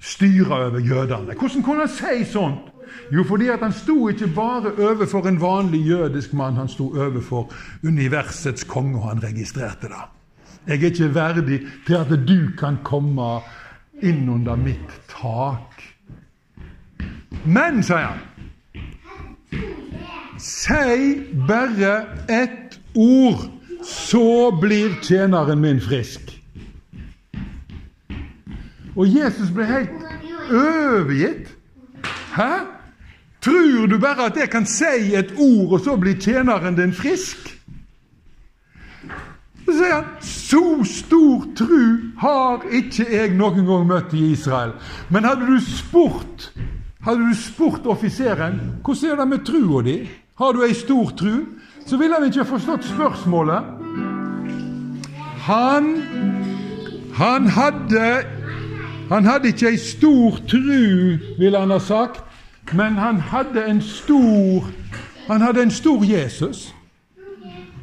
styre 0.00 0.66
over 0.66 0.84
jødene? 0.84 1.34
Hvordan 1.34 1.64
kunne 1.64 1.86
han 1.86 1.94
si 1.96 2.24
sånt? 2.28 2.73
Jo, 3.12 3.24
fordi 3.24 3.48
at 3.48 3.62
han 3.62 3.72
sto 3.72 4.08
ikke 4.08 4.28
bare 4.34 4.72
overfor 4.78 5.28
en 5.28 5.40
vanlig 5.40 5.86
jødisk 5.86 6.32
mann, 6.32 6.56
han 6.56 6.68
sto 6.68 6.88
overfor 6.96 7.52
universets 7.84 8.64
konge, 8.64 8.98
og 8.98 9.08
han 9.08 9.22
registrerte 9.22 9.88
det. 9.92 10.04
Jeg 10.66 10.80
er 10.80 10.84
ikke 10.84 11.14
verdig 11.14 11.60
til 11.86 11.94
at 11.94 12.28
du 12.28 12.38
kan 12.58 12.78
komme 12.84 13.40
inn 14.02 14.28
under 14.28 14.56
mitt 14.56 14.94
tak. 15.12 15.82
Men, 17.44 17.82
sier 17.84 18.14
han, 18.14 18.22
si 20.40 21.20
bare 21.48 21.96
ett 22.32 22.78
ord, 22.94 23.44
så 23.84 24.50
blir 24.60 24.96
tjeneren 25.04 25.60
min 25.60 25.80
frisk. 25.80 26.32
Og 28.96 29.10
Jesus 29.10 29.50
ble 29.52 29.66
helt 29.68 30.04
overgitt. 30.48 31.50
Hæ? 32.34 32.73
Tror 33.44 33.86
du 33.86 33.98
bare 34.00 34.30
at 34.30 34.36
jeg 34.40 34.48
kan 34.50 34.66
si 34.66 35.12
et 35.12 35.34
ord, 35.36 35.72
og 35.72 35.80
så 35.84 35.96
blir 36.00 36.16
tjeneren 36.16 36.78
din 36.78 36.94
frisk? 36.96 37.50
Så 39.64 39.72
sier 39.72 39.92
han 39.94 40.08
så 40.24 40.62
stor 40.88 41.44
tru 41.56 41.82
har 42.20 42.64
ikke 42.72 43.04
jeg 43.08 43.34
noen 43.36 43.66
gang 43.68 43.84
møtt 43.88 44.12
i 44.16 44.30
Israel. 44.32 44.72
Men 45.12 45.28
hadde 45.28 45.48
du 45.48 45.58
spurt 45.60 46.50
hadde 47.04 47.20
du 47.20 47.34
spurt 47.36 47.86
offiseren 47.86 48.60
hvordan 48.84 49.10
er 49.10 49.20
det 49.20 49.28
med 49.28 49.44
trua 49.44 49.82
di, 49.84 49.96
har 50.40 50.52
du 50.52 50.62
ei 50.64 50.74
stor 50.74 51.10
tru, 51.16 51.34
så 51.86 51.98
ville 52.00 52.16
han 52.16 52.26
ikke 52.30 52.46
forstått 52.48 52.86
spørsmålet. 52.88 53.64
Han, 55.44 55.90
han 57.14 57.48
hadde 57.52 58.06
han 59.10 59.28
hadde 59.28 59.52
ikke 59.52 59.68
ei 59.68 59.76
stor 59.78 60.40
tru, 60.48 61.18
ville 61.38 61.60
han 61.60 61.70
ha 61.70 61.78
sagt, 61.78 62.22
men 62.74 62.94
han 62.94 63.20
hadde 63.20 63.64
en 63.70 63.82
stor 63.82 64.70
Han 65.28 65.40
hadde 65.40 65.62
en 65.62 65.70
stor 65.70 66.04
Jesus. 66.04 66.74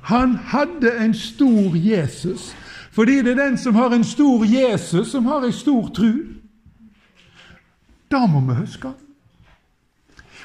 Han 0.03 0.35
hadde 0.35 0.91
en 1.05 1.13
stor 1.13 1.75
Jesus. 1.75 2.55
Fordi 2.91 3.15
det 3.21 3.31
er 3.31 3.47
den 3.47 3.57
som 3.57 3.75
har 3.75 3.89
en 3.89 4.03
stor 4.03 4.45
Jesus, 4.45 5.07
som 5.11 5.25
har 5.25 5.45
ei 5.45 5.51
stor 5.51 5.87
tru. 5.89 6.13
Da 8.11 8.25
må 8.25 8.39
vi 8.39 8.59
huske. 8.59 8.87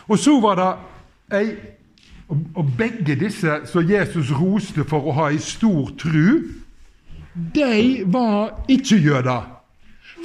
Og 0.08 0.18
så 0.18 0.40
var 0.40 0.54
det 0.54 1.38
ei 1.38 1.56
Og 2.56 2.66
begge 2.78 3.14
disse 3.14 3.60
som 3.64 3.90
Jesus 3.90 4.32
roste 4.32 4.84
for 4.84 5.06
å 5.06 5.12
ha 5.12 5.28
ei 5.30 5.38
stor 5.38 5.92
tru, 5.98 6.42
de 7.54 8.02
var 8.06 8.64
ikke 8.68 8.98
jøder. 8.98 9.55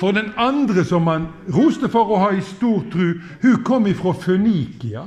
For 0.01 0.11
den 0.11 0.31
andre 0.37 0.81
som 0.85 1.05
han 1.07 1.27
roste 1.53 1.85
for 1.93 2.09
å 2.09 2.19
ha 2.23 2.31
i 2.33 2.41
stor 2.41 2.81
tru, 2.89 3.19
hun 3.43 3.59
kom 3.61 3.85
ifra 3.85 4.15
Fønikia. 4.17 5.03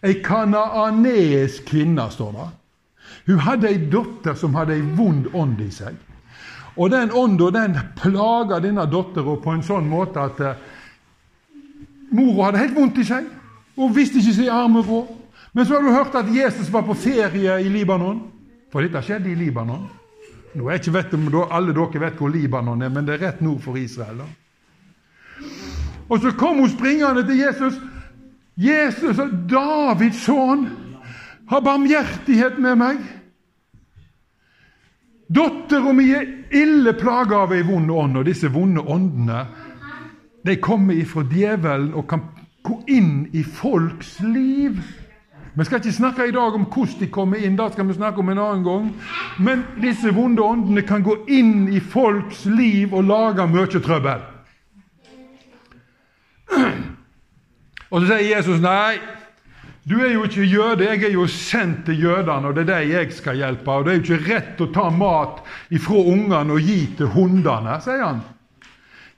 Ei 0.00 0.14
kanaanesk 0.24 1.66
kvinne, 1.68 2.06
står 2.12 2.30
det. 2.32 2.46
Hun 3.26 3.42
hadde 3.44 3.68
ei 3.68 3.82
datter 3.92 4.36
som 4.36 4.56
hadde 4.56 4.78
ei 4.78 4.84
vond 4.96 5.28
ånd 5.36 5.60
i 5.60 5.68
seg. 5.72 5.98
Og 6.80 6.88
den 6.90 7.12
ånda 7.12 7.50
den 7.52 7.76
plaga 8.00 8.62
denne 8.64 8.86
dattera 8.90 9.36
på 9.40 9.52
en 9.52 9.64
sånn 9.64 9.86
måte 9.88 10.24
at 10.24 10.40
eh, 10.40 10.62
mora 12.16 12.48
hadde 12.48 12.62
helt 12.64 12.78
vondt 12.78 13.02
i 13.04 13.06
seg. 13.08 13.28
Hun 13.76 13.92
visste 13.94 14.22
ikke 14.22 14.38
sin 14.38 14.50
arme 14.52 14.82
råd. 14.88 15.12
Men 15.52 15.68
så 15.68 15.76
har 15.76 15.84
du 15.84 15.92
hørt 15.92 16.16
at 16.18 16.32
Jesus 16.32 16.72
var 16.72 16.82
på 16.88 16.96
ferie 16.98 17.60
i 17.60 17.68
Libanon. 17.68 18.24
For 18.72 18.82
dette 18.82 19.04
skjedde 19.04 19.30
i 19.30 19.36
Libanon. 19.38 19.84
Nå 20.54 20.68
er 20.68 20.78
ikke 20.78 20.94
vet 20.94 21.14
om 21.14 21.28
alle 21.50 21.74
dere 21.74 22.00
vet 22.00 22.18
hvor 22.18 22.30
Libanon 22.30 22.82
er, 22.82 22.88
men 22.88 23.06
det 23.06 23.16
er 23.16 23.26
rett 23.26 23.40
nord 23.42 23.60
for 23.60 23.76
Israel. 23.76 24.22
da. 24.22 24.28
Og 26.08 26.20
så 26.20 26.30
kom 26.30 26.58
hun 26.58 26.70
springende 26.70 27.26
til 27.26 27.38
Jesus. 27.38 27.74
'Jesus, 28.56 29.16
Davids 29.50 30.22
sønn, 30.22 30.68
har 31.48 31.60
barmhjertighet 31.60 32.58
med 32.58 32.76
meg.' 32.76 33.02
'Dattera 35.34 35.92
mi 35.92 36.10
er 36.12 36.26
ille 36.52 36.92
plaga 36.92 37.42
av 37.42 37.52
ei 37.52 37.62
vond 37.66 37.90
ånd.' 37.90 38.16
Og 38.16 38.26
disse 38.26 38.48
vonde 38.48 38.80
åndene 38.80 39.46
de 40.46 40.56
kommer 40.56 40.94
ifra 40.94 41.24
djevelen 41.24 41.94
og 41.94 42.06
kan 42.08 42.20
gå 42.62 42.82
inn 42.88 43.26
i 43.32 43.42
folks 43.42 44.20
liv. 44.20 44.78
Vi 45.54 45.64
skal 45.64 45.78
ikke 45.78 45.92
snakke 45.92 46.26
i 46.26 46.34
dag 46.34 46.54
om 46.54 46.64
hvordan 46.66 47.00
de 47.00 47.06
kommer 47.14 47.38
inn, 47.38 47.56
det 47.56 47.72
skal 47.72 47.86
vi 47.86 47.94
snakke 47.94 48.18
om 48.18 48.28
en 48.28 48.38
annen 48.42 48.64
gang. 48.66 48.88
Men 49.38 49.62
disse 49.82 50.10
vonde 50.14 50.42
åndene 50.42 50.82
kan 50.82 51.04
gå 51.06 51.14
inn 51.30 51.68
i 51.70 51.80
folks 51.80 52.44
liv 52.50 52.94
og 52.94 53.06
lage 53.06 53.46
mye 53.46 53.82
trøbbel. 53.82 54.24
Og 57.90 58.02
så 58.02 58.08
sier 58.08 58.26
Jesus 58.32 58.58
nei, 58.62 58.98
du 59.86 59.98
er 60.00 60.14
jo 60.14 60.24
ikke 60.26 60.46
jøde, 60.48 60.88
jeg 60.88 61.04
er 61.04 61.14
jo 61.14 61.26
sendt 61.30 61.84
til 61.86 62.02
jødene, 62.02 62.48
og 62.48 62.56
det 62.56 62.64
er 62.64 62.70
dem 62.72 62.90
jeg 62.90 63.12
skal 63.14 63.38
hjelpe. 63.38 63.70
Og 63.70 63.84
det 63.84 63.92
er 63.92 63.98
jo 63.98 64.04
ikke 64.04 64.32
rett 64.32 64.62
å 64.64 64.70
ta 64.74 64.88
mat 64.90 65.42
ifra 65.70 66.02
ungene 66.02 66.56
og 66.56 66.66
gi 66.66 66.80
til 66.98 67.12
hundene, 67.14 67.78
sier 67.84 68.02
han. 68.02 68.24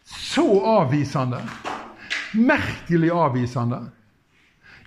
Så 0.04 0.44
avvisende. 0.76 1.40
Merkelig 2.36 3.14
avvisende. 3.14 3.86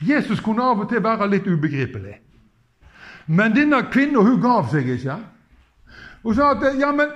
Jesus 0.02 0.40
kunne 0.40 0.64
av 0.64 0.84
og 0.84 0.90
til 0.90 1.04
være 1.04 1.28
litt 1.30 1.48
ubegripelig. 1.48 2.18
Men 3.30 3.54
denne 3.54 3.84
kvinna 3.92 4.24
hun 4.26 4.40
gav 4.42 4.70
seg 4.72 4.88
ikke. 4.96 5.18
Hun 6.24 6.36
sa 6.36 6.54
at 6.56 6.80
ja, 6.80 6.92
men 6.96 7.12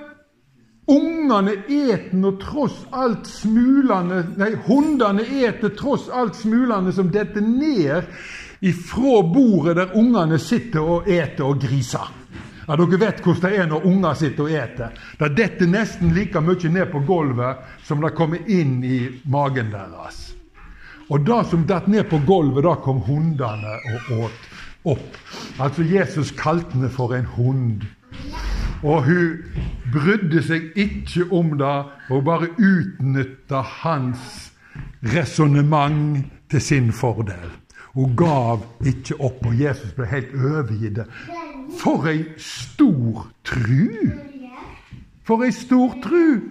ungene 0.92 1.56
eter 1.72 2.16
nå 2.20 2.34
tross 2.42 2.82
alt 2.92 3.28
smulene 3.30 4.20
Nei, 4.40 4.52
hundene 4.68 5.24
eter 5.24 5.72
tross 5.80 6.10
alt 6.12 6.36
smulene 6.36 6.92
som 6.92 7.12
detter 7.12 7.42
ned 7.42 8.10
ifra 8.63 9.22
bordet 9.28 9.78
der 9.80 9.96
ungene 10.00 10.40
sitter 10.40 10.84
og 10.84 11.10
eter 11.12 11.48
og 11.48 11.63
griser. 11.63 12.12
Ja, 12.68 12.78
Dere 12.80 13.00
vet 13.00 13.20
hvordan 13.24 13.44
det 13.44 13.60
er 13.60 13.68
når 13.68 13.88
unger 13.90 14.13
sitter 14.16 14.46
og 14.46 14.54
eter. 14.56 15.02
Det 15.20 15.34
detter 15.36 15.68
nesten 15.68 16.13
like 16.16 16.40
mye 16.40 16.72
ned 16.72 16.92
på 16.94 17.02
gulvet 17.08 17.66
som 17.84 18.00
det 18.04 18.13
kommer 18.16 18.40
inn 18.48 18.78
i 18.88 19.02
magen 19.28 19.74
deres. 19.74 20.30
Og 21.10 21.26
det 21.28 21.42
som 21.50 21.66
datt 21.68 21.88
ned 21.92 22.08
på 22.10 22.22
gulvet, 22.28 22.64
da 22.64 22.76
kom 22.80 23.02
hundene 23.04 23.76
og 23.92 24.12
åt 24.26 24.94
opp. 24.94 25.20
Altså 25.60 25.84
Jesus 25.88 26.32
kalte 26.38 26.76
henne 26.76 26.90
for 26.92 27.16
en 27.16 27.28
hund. 27.36 27.84
Og 28.84 29.04
hun 29.08 29.38
brydde 29.94 30.44
seg 30.44 30.72
ikke 30.80 31.28
om 31.32 31.54
det, 31.60 31.76
og 32.12 32.26
bare 32.28 32.52
utnytta 32.58 33.62
hans 33.84 34.52
resonnement 35.14 36.24
til 36.52 36.62
sin 36.62 36.92
fordel. 36.92 37.52
Hun 37.94 38.16
gav 38.18 38.64
ikke 38.86 39.20
opp, 39.22 39.46
og 39.46 39.60
Jesus 39.60 39.94
ble 39.96 40.08
helt 40.10 40.34
overgitt. 40.34 41.04
For 41.80 42.08
ei 42.10 42.24
stor 42.42 43.28
tru! 43.46 44.10
For 45.24 45.46
ei 45.46 45.54
stor 45.56 45.94
tru! 46.04 46.42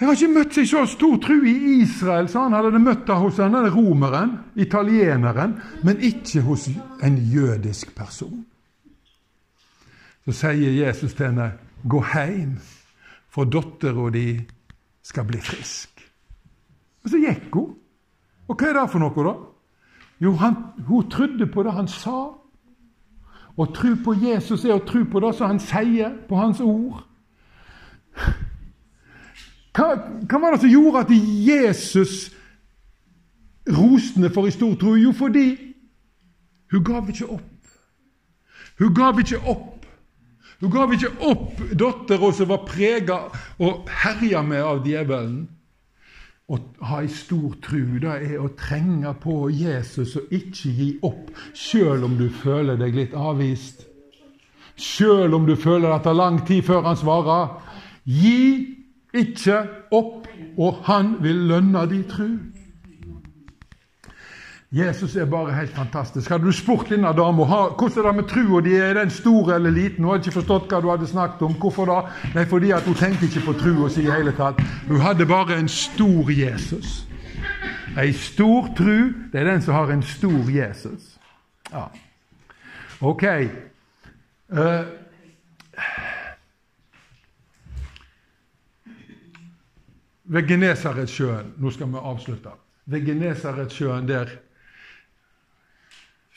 Jeg 0.00 0.08
har 0.08 0.16
ikke 0.16 0.32
møtt 0.32 0.54
seg 0.56 0.64
så 0.64 0.82
stor 0.88 1.18
tru 1.20 1.42
i 1.44 1.82
Israel, 1.82 2.28
sa 2.32 2.46
han 2.46 2.54
hadde 2.56 2.78
møtt 2.80 3.02
det 3.04 3.16
hos 3.20 3.36
denne 3.36 3.66
romeren, 3.68 4.30
italieneren, 4.56 5.58
men 5.84 6.00
ikke 6.00 6.40
hos 6.46 6.70
en 7.04 7.18
jødisk 7.28 7.92
person. 7.98 8.46
Så 10.24 10.32
sier 10.38 10.72
Jesus 10.72 11.12
til 11.14 11.26
henne, 11.26 11.52
'Gå 11.84 12.00
hjem, 12.14 12.56
for 13.28 13.44
dattera 13.44 14.10
di 14.10 14.40
skal 15.02 15.24
bli 15.24 15.38
frisk'. 15.38 16.00
Og 17.04 17.10
så 17.10 17.16
gikk 17.16 17.54
hun. 17.54 17.76
Og 18.48 18.56
hva 18.56 18.68
er 18.68 18.80
det 18.80 18.90
for 18.90 18.98
noe, 18.98 19.24
da? 19.24 19.34
Jo, 20.20 20.32
han, 20.32 20.56
hun 20.88 21.10
trodde 21.10 21.46
på 21.46 21.62
det 21.62 21.72
han 21.72 21.88
sa. 21.88 22.32
Å 23.56 23.66
tro 23.74 23.94
på 24.04 24.14
Jesus 24.14 24.64
er 24.64 24.74
å 24.74 24.84
tro 24.84 25.04
på 25.04 25.20
det 25.20 25.34
som 25.36 25.46
han 25.46 25.60
sier, 25.60 26.16
på 26.28 26.36
hans 26.36 26.60
ord. 26.60 27.04
Hva, 29.76 29.94
hva 30.26 30.40
var 30.42 30.54
det 30.54 30.64
som 30.64 30.72
gjorde 30.72 31.04
at 31.04 31.12
Jesus 31.14 32.30
rosende 33.70 34.30
for 34.34 34.48
i 34.48 34.54
stor 34.54 34.74
tro? 34.80 34.96
Jo, 34.98 35.12
fordi 35.14 35.54
hun 36.70 36.84
gav 36.84 37.08
ikke 37.10 37.28
opp. 37.30 37.76
Hun 38.78 38.94
gav 38.94 39.18
ikke 39.20 39.38
opp. 39.44 39.86
Hun 40.60 40.72
gav 40.72 40.92
ikke 40.92 41.12
opp 41.24 41.60
dattera 41.78 42.32
som 42.36 42.50
var 42.50 42.66
prega 42.68 43.22
og 43.62 43.88
herja 44.02 44.42
med 44.44 44.62
av 44.64 44.82
djevelen. 44.84 45.40
Å 46.50 46.56
ha 46.88 46.98
ei 47.04 47.10
stor 47.14 47.54
tru, 47.62 48.00
det 48.02 48.10
er 48.10 48.40
å 48.42 48.50
trenge 48.58 49.12
på 49.22 49.44
Jesus 49.54 50.16
og 50.18 50.32
ikke 50.34 50.72
gi 50.74 50.88
opp, 51.06 51.30
sjøl 51.54 52.02
om 52.08 52.16
du 52.18 52.26
føler 52.40 52.80
deg 52.80 52.96
litt 52.98 53.14
avvist. 53.14 53.86
Sjøl 54.74 55.36
om 55.36 55.46
du 55.46 55.54
føler 55.54 55.92
at 55.92 56.02
det 56.02 56.10
tar 56.10 56.18
lang 56.18 56.40
tid 56.48 56.66
før 56.66 56.88
han 56.88 56.98
svarer. 56.98 57.54
Gi 58.08 58.79
ikke 59.14 59.62
opp, 59.90 60.28
og 60.58 60.82
han 60.86 61.16
vil 61.22 61.46
lønne 61.50 61.86
de 61.90 62.02
tru. 62.08 62.30
Jesus 64.72 65.16
er 65.16 65.24
bare 65.26 65.52
helt 65.52 65.74
fantastisk. 65.74 66.30
Hadde 66.30 66.46
du 66.46 66.52
spurt 66.54 66.92
denne 66.92 67.10
dama 67.18 67.42
hvordan 67.42 67.98
er 67.98 68.06
det 68.06 68.14
med 68.16 68.28
trua 68.30 68.60
di, 68.62 68.74
er 68.78 68.94
den 68.94 69.10
stor 69.10 69.52
eller 69.54 69.70
liten, 69.70 70.04
hun 70.04 70.12
hadde 70.12 70.30
ikke 70.30 70.38
forstått 70.38 70.70
hva 70.70 70.78
du 70.80 70.90
hadde 70.92 71.08
snakket 71.10 71.42
om. 71.42 71.56
Hvorfor 71.58 71.90
da? 71.90 71.96
Nei, 72.36 72.44
fordi 72.46 72.70
at 72.70 72.86
hun 72.86 72.94
tenkte 72.94 73.26
ikke 73.26 73.42
på 73.48 73.56
trua 73.58 73.90
si 73.90 74.04
i 74.06 74.12
hele 74.12 74.30
tatt. 74.38 74.62
Hun 74.86 75.02
hadde 75.02 75.26
bare 75.26 75.58
en 75.58 75.68
stor 75.68 76.30
Jesus. 76.30 77.00
Ei 77.98 78.12
stor 78.14 78.70
tru, 78.78 79.10
det 79.32 79.40
er 79.40 79.50
den 79.50 79.62
som 79.62 79.74
har 79.74 79.90
en 79.90 80.06
stor 80.06 80.50
Jesus. 80.54 81.18
Ja. 81.72 81.88
Ok. 83.00 83.26
Uh, 84.54 84.86
ved 90.30 90.46
Genesaretsjøen 90.48 91.54
Nå 91.58 91.72
skal 91.74 91.90
vi 91.90 92.04
avslutte. 92.12 92.54
Ved 92.90 93.06
Genesaretsjøen 93.06 94.06
der 94.08 94.30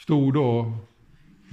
sto 0.04 0.20
da 0.36 0.48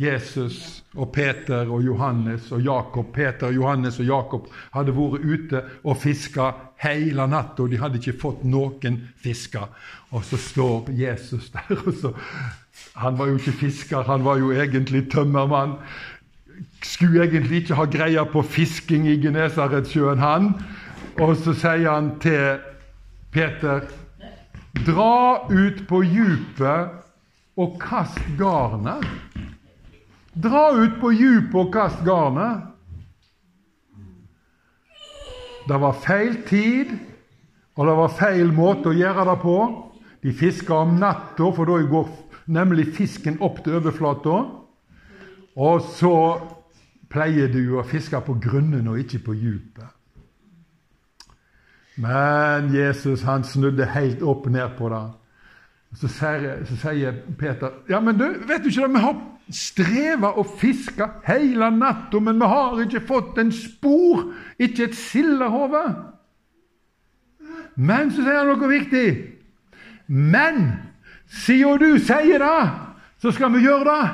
Jesus 0.01 0.81
og 0.97 1.13
Peter 1.13 1.69
og 1.69 1.85
Johannes 1.85 2.49
og 2.53 2.63
Jakob. 2.65 3.13
Peter, 3.13 3.53
Johannes 3.53 3.99
og 4.01 4.09
Jakob 4.09 4.49
hadde 4.73 4.95
vært 4.97 5.27
ute 5.27 5.63
og 5.85 5.99
fiska 6.01 6.51
hele 6.81 7.27
natta, 7.29 7.67
de 7.69 7.81
hadde 7.81 8.01
ikke 8.01 8.17
fått 8.23 8.47
noen 8.49 8.97
fisker. 9.21 9.69
Og 10.11 10.25
så 10.25 10.41
står 10.41 10.89
Jesus 10.97 11.51
der. 11.53 11.77
og 11.85 11.93
så, 12.01 12.15
Han 12.97 13.19
var 13.19 13.29
jo 13.29 13.37
ikke 13.37 13.59
fisker, 13.67 14.03
han 14.03 14.25
var 14.25 14.41
jo 14.41 14.53
egentlig 14.53 15.11
tømmermann. 15.13 15.76
Skulle 16.83 17.25
egentlig 17.25 17.63
ikke 17.63 17.76
ha 17.76 17.85
greie 17.85 18.25
på 18.33 18.43
fisking 18.43 19.07
i 19.09 19.21
Genesaretsjøen, 19.21 20.19
han. 20.19 20.55
Og 21.21 21.35
så 21.37 21.52
sier 21.52 21.91
han 21.91 22.15
til 22.23 22.63
Peter 23.33 23.83
Dra 24.87 25.45
ut 25.50 25.83
på 25.89 25.99
djupet 26.06 26.95
og 27.61 27.75
kast 27.83 28.21
garnet. 28.39 29.04
Dra 30.33 30.71
ut 30.78 30.97
på 31.02 31.11
djupet 31.13 31.59
og 31.61 31.73
kast 31.75 32.00
garnet. 32.06 32.65
Det 35.69 35.80
var 35.83 36.00
feil 36.06 36.41
tid, 36.49 36.97
og 37.76 37.91
det 37.91 37.99
var 38.00 38.17
feil 38.17 38.54
måte 38.56 38.95
å 38.95 38.97
gjøre 38.97 39.28
det 39.28 39.37
på. 39.45 39.59
De 40.25 40.33
fiska 40.33 40.80
om 40.87 40.97
natta, 41.02 41.52
for 41.52 41.69
da 41.69 41.83
går 41.91 42.09
nemlig 42.49 42.95
fisken 42.97 43.37
opp 43.45 43.61
til 43.65 43.76
overflata. 43.83 44.41
Og 45.61 45.87
så 45.99 46.17
pleier 47.13 47.52
du 47.52 47.76
å 47.76 47.85
fiske 47.85 48.25
på 48.25 48.41
grunnen 48.41 48.89
og 48.89 49.02
ikke 49.04 49.26
på 49.28 49.37
djupet. 49.37 50.00
Men 51.97 52.75
Jesus 52.75 53.23
han 53.26 53.45
snudde 53.45 53.87
helt 53.95 54.23
opp 54.23 54.47
ned 54.47 54.76
på 54.79 54.89
det. 54.93 55.03
Så 55.99 56.09
sier, 56.09 56.63
så 56.69 56.76
sier, 56.79 57.17
Peter 57.39 57.73
ja, 57.91 57.99
men 58.00 58.15
du, 58.19 58.25
vet 58.47 58.63
du 58.63 58.69
ikke 58.71 58.87
det, 58.87 58.95
vi 58.95 59.03
har 59.03 59.17
streva 59.50 60.29
og 60.39 60.53
fiska 60.61 61.09
hele 61.26 61.71
natta, 61.75 62.21
men 62.23 62.39
vi 62.39 62.50
har 62.53 62.79
ikke 62.85 63.03
fått 63.09 63.41
en 63.43 63.50
spor, 63.53 64.29
ikke 64.59 64.87
et 64.87 64.95
sildehode. 64.95 65.83
Men 67.75 68.13
så 68.15 68.23
sier 68.23 68.39
han 68.39 68.53
noe 68.53 68.71
viktig. 68.71 69.09
Men 70.07 70.63
siden 71.31 71.83
du 71.83 71.99
sier 71.99 72.43
det, 72.43 72.71
så 73.23 73.35
skal 73.35 73.53
vi 73.55 73.65
gjøre 73.67 73.85
det. 73.91 74.05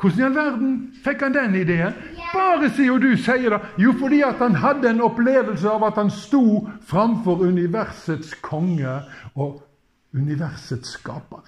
Hvordan 0.00 0.18
i 0.18 0.24
all 0.24 0.36
verden 0.36 0.76
fikk 1.04 1.22
han 1.26 1.34
den 1.36 1.54
ideen? 1.60 1.96
Bare 2.34 2.70
sier 2.74 3.00
du 3.02 3.10
sier 3.18 3.54
det. 3.54 3.60
Jo, 3.80 3.94
fordi 3.98 4.20
at 4.26 4.38
han 4.42 4.58
hadde 4.62 4.90
en 4.90 5.02
opplevelse 5.04 5.68
av 5.70 5.84
at 5.88 5.98
han 5.98 6.12
sto 6.14 6.68
framfor 6.86 7.42
universets 7.46 8.34
konge 8.44 9.00
og 9.34 9.60
universets 10.14 10.96
skaper. 10.98 11.42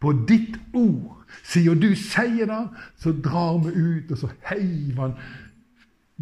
På 0.00 0.12
ditt 0.28 0.58
ord, 0.76 1.16
sier 1.46 1.74
du 1.74 1.94
sier 1.98 2.46
det, 2.50 2.62
så 3.00 3.12
drar 3.12 3.62
vi 3.64 3.72
ut, 3.74 4.12
og 4.12 4.18
så 4.20 4.32
heiver 4.50 5.02
han 5.02 5.16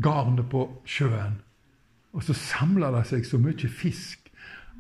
garnet 0.00 0.46
på 0.50 0.68
sjøen. 0.88 1.40
Og 2.14 2.22
så 2.22 2.36
samla 2.38 2.92
det 2.94 3.06
seg 3.10 3.26
så 3.26 3.40
mye 3.42 3.70
fisk 3.70 4.20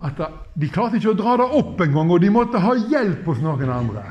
at 0.04 0.18
de 0.58 0.68
klarte 0.68 0.98
ikke 0.98 1.14
å 1.14 1.18
dra 1.18 1.36
det 1.40 1.46
opp 1.58 1.80
engang, 1.80 2.10
og 2.12 2.20
de 2.22 2.30
måtte 2.32 2.60
ha 2.60 2.74
hjelp 2.76 3.26
hos 3.30 3.40
noen 3.42 3.70
andre 3.72 4.04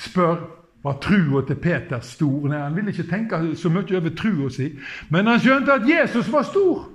spør 0.00 0.38
var 0.82 0.98
trua 1.02 1.42
til 1.46 1.56
Peter 1.56 2.00
stor. 2.00 2.48
Nei, 2.48 2.58
Han 2.58 2.76
ville 2.76 2.90
ikke 2.90 3.10
tenke 3.10 3.56
så 3.56 3.68
mye 3.68 3.96
over 3.96 4.14
trua 4.16 4.50
si, 4.50 4.70
men 5.08 5.26
han 5.26 5.40
skjønte 5.40 5.72
at 5.72 5.88
Jesus 5.88 6.32
var 6.32 6.42
stor. 6.42 6.88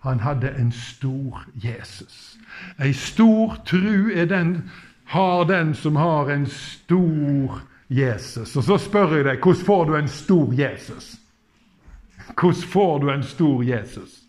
Han 0.00 0.20
hadde 0.20 0.54
en 0.58 0.72
stor 0.72 1.44
Jesus. 1.54 2.38
Ei 2.80 2.92
stor 2.92 3.58
tru 3.66 4.10
er 4.14 4.24
den, 4.24 4.70
har 5.04 5.44
den 5.44 5.74
som 5.74 5.96
har 5.96 6.30
en 6.30 6.46
stor 6.46 7.60
Jesus. 7.90 8.56
Og 8.56 8.64
så 8.64 8.78
spør 8.78 9.16
jeg 9.16 9.24
deg, 9.24 9.42
hvordan 9.42 9.64
får 9.66 9.84
du 9.84 9.96
en 9.96 10.08
stor 10.08 10.54
Jesus? 10.54 11.16
Hvordan 12.40 12.62
får 12.62 12.98
du 12.98 13.10
en 13.10 13.22
stor 13.22 13.62
Jesus? 13.62 14.20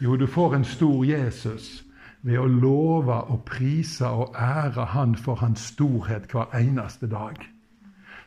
Jo, 0.00 0.16
du 0.16 0.26
får 0.26 0.54
en 0.54 0.64
stor 0.64 1.04
Jesus 1.04 1.84
ved 2.22 2.38
å 2.38 2.46
love 2.46 3.14
og 3.32 3.44
prise 3.46 4.06
og 4.06 4.34
ære 4.38 4.90
Han 4.94 5.14
for 5.16 5.34
Hans 5.42 5.60
storhet 5.72 6.30
hver 6.32 6.50
eneste 6.54 7.06
dag. 7.10 7.38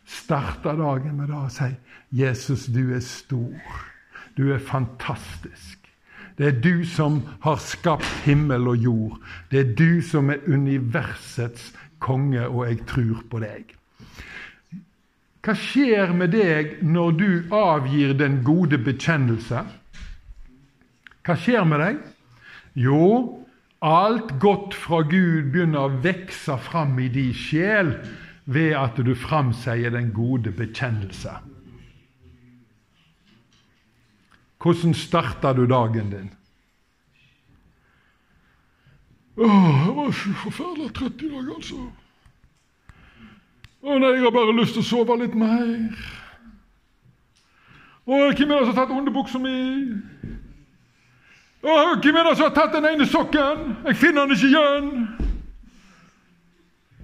Starte 0.06 0.76
dagen 0.78 1.18
med 1.18 1.28
det 1.28 1.38
å 1.38 1.50
si 1.50 1.70
'Jesus, 2.12 2.66
du 2.66 2.94
er 2.96 3.00
stor. 3.00 3.56
Du 4.38 4.54
er 4.54 4.60
fantastisk'. 4.60 5.82
Det 6.38 6.48
er 6.48 6.62
du 6.62 6.86
som 6.86 7.22
har 7.42 7.56
skapt 7.56 8.24
himmel 8.26 8.68
og 8.68 8.78
jord. 8.78 9.18
Det 9.52 9.60
er 9.60 9.76
du 9.76 10.02
som 10.02 10.30
er 10.30 10.40
universets 10.48 11.74
konge, 12.00 12.48
og 12.48 12.68
jeg 12.68 12.80
tror 12.88 13.22
på 13.30 13.40
deg. 13.40 13.76
Hva 15.42 15.54
skjer 15.58 16.14
med 16.14 16.32
deg 16.32 16.80
når 16.82 17.12
du 17.12 17.54
avgir 17.54 18.14
den 18.14 18.44
gode 18.46 18.78
bekjennelse? 18.78 19.64
Hva 21.26 21.36
skjer 21.38 21.64
med 21.66 21.80
deg? 21.82 22.02
Jo, 22.74 23.41
Alt 23.82 24.40
godt 24.40 24.76
fra 24.78 25.02
Gud 25.02 25.50
begynner 25.50 25.88
å 25.88 26.02
vokse 26.04 26.58
fram 26.62 27.00
i 27.02 27.08
din 27.10 27.34
sjel 27.34 27.96
ved 28.46 28.76
at 28.78 29.00
du 29.02 29.16
framsier 29.18 29.90
den 29.94 30.12
gode 30.14 30.54
bekjennelse. 30.54 31.34
Hvordan 34.62 34.94
starter 34.94 35.58
du 35.58 35.66
dagen 35.66 36.14
din? 36.14 36.30
Åh, 39.42 39.86
jeg 39.88 39.96
var 39.96 40.12
så 40.14 40.34
forferdelig 40.44 40.94
trøtt 40.94 41.24
i 41.26 41.32
dag, 41.32 41.50
altså. 41.56 41.82
Å 43.82 43.98
nei, 43.98 44.12
jeg 44.14 44.26
har 44.28 44.34
bare 44.36 44.54
lyst 44.60 44.78
til 44.78 44.84
å 44.84 44.90
sove 44.92 45.18
litt 45.24 45.34
mer. 45.34 45.96
Å, 48.06 48.20
hvem 48.30 48.52
er 48.52 48.60
det 48.60 48.68
som 48.68 48.76
har 48.76 48.78
tatt 48.84 48.94
underbuksa 48.94 49.42
mi? 49.42 49.56
Å, 51.62 51.74
hvem 52.02 52.16
er 52.18 52.26
det 52.26 52.38
som 52.38 52.48
har 52.48 52.56
tatt 52.56 52.74
den 52.74 52.88
ene 52.90 53.06
sokken? 53.06 53.76
Jeg 53.86 54.00
finner 54.02 54.26
den 54.26 54.38
ikke 54.38 54.50
igjen. 54.50 54.90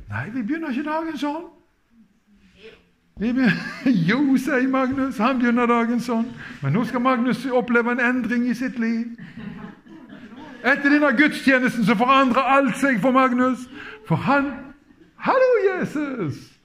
Nei, 0.10 0.26
vi 0.34 0.42
begynner 0.42 0.74
ikke 0.74 0.88
dagen 0.88 1.20
sånn. 1.22 1.46
Vi 3.18 3.34
jo, 4.10 4.20
sier 4.42 4.66
Magnus, 4.70 5.18
han 5.22 5.38
begynner 5.42 5.70
dagen 5.70 6.02
sånn. 6.02 6.26
Men 6.64 6.74
nå 6.74 6.86
skal 6.90 7.06
Magnus 7.06 7.46
oppleve 7.46 7.94
en 7.94 8.02
endring 8.02 8.48
i 8.50 8.58
sitt 8.58 8.80
liv. 8.82 9.14
Etter 10.66 10.90
denne 10.90 11.14
gudstjenesten 11.18 11.86
så 11.86 11.96
forandrer 11.98 12.50
alt 12.58 12.78
seg 12.82 12.98
for 13.02 13.14
Magnus. 13.14 13.68
For 14.10 14.18
han 14.26 14.54
Hallo, 15.18 15.54
Jesus! 15.66 16.57